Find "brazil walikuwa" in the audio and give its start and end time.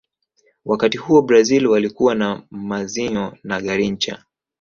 1.21-2.15